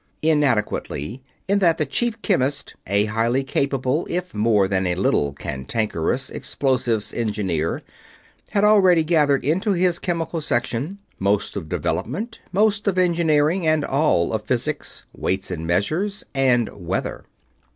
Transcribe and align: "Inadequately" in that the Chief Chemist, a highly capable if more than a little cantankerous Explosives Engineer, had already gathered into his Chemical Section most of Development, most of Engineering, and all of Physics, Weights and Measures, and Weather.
"Inadequately" 0.23 1.21
in 1.47 1.59
that 1.59 1.77
the 1.77 1.85
Chief 1.85 2.19
Chemist, 2.23 2.75
a 2.87 3.05
highly 3.05 3.43
capable 3.43 4.07
if 4.09 4.33
more 4.33 4.67
than 4.67 4.87
a 4.87 4.95
little 4.95 5.31
cantankerous 5.31 6.31
Explosives 6.31 7.13
Engineer, 7.13 7.83
had 8.49 8.63
already 8.63 9.03
gathered 9.03 9.45
into 9.45 9.73
his 9.73 9.99
Chemical 9.99 10.41
Section 10.41 10.97
most 11.19 11.55
of 11.55 11.69
Development, 11.69 12.39
most 12.51 12.87
of 12.87 12.97
Engineering, 12.97 13.67
and 13.67 13.85
all 13.85 14.33
of 14.33 14.41
Physics, 14.43 15.05
Weights 15.15 15.51
and 15.51 15.67
Measures, 15.67 16.23
and 16.33 16.67
Weather. 16.73 17.25